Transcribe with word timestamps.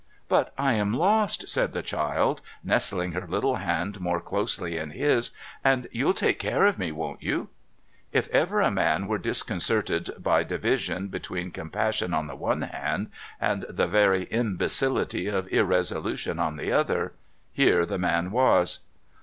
'But 0.27 0.51
I 0.57 0.73
am 0.73 0.95
lost,' 0.97 1.47
said 1.47 1.73
the 1.73 1.83
child, 1.83 2.41
nestling 2.63 3.11
her 3.11 3.27
little 3.27 3.57
hand 3.57 3.99
more 3.99 4.19
closely 4.19 4.75
in 4.75 4.89
his,' 4.89 5.29
and 5.63 5.87
you'll 5.91 6.15
take 6.15 6.39
care 6.39 6.65
of 6.65 6.79
me, 6.79 6.91
won't 6.91 7.21
you?' 7.21 7.49
If 8.11 8.27
ever 8.29 8.61
a 8.61 8.71
man 8.71 9.05
were 9.05 9.19
disconcerted 9.19 10.09
by 10.17 10.41
division 10.41 11.09
between 11.09 11.51
com 11.51 11.69
passion 11.69 12.15
on 12.15 12.25
the 12.25 12.35
one 12.35 12.63
hand, 12.63 13.11
and 13.39 13.61
the 13.69 13.85
very 13.85 14.23
imbecility 14.31 15.27
of 15.27 15.47
irresolution 15.53 16.39
on 16.39 16.55
the 16.57 16.71
other, 16.71 17.13
here 17.53 17.85
the 17.85 17.99
man 17.99 18.31
was. 18.31 18.79